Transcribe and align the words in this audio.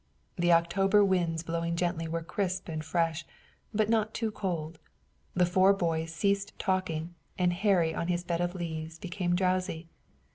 The 0.35 0.51
October 0.51 1.05
winds 1.05 1.43
blowing 1.43 1.75
gently 1.75 2.07
were 2.07 2.23
crisp 2.23 2.67
and 2.69 2.83
fresh, 2.83 3.23
but 3.71 3.87
not 3.87 4.15
too 4.15 4.31
cold. 4.31 4.79
The 5.35 5.45
four 5.45 5.73
boys 5.73 6.11
ceased 6.11 6.57
talking 6.57 7.13
and 7.37 7.53
Harry 7.53 7.93
on 7.93 8.07
his 8.07 8.23
bed 8.23 8.41
of 8.41 8.55
leaves 8.55 8.97
became 8.97 9.35
drowsy. 9.35 9.89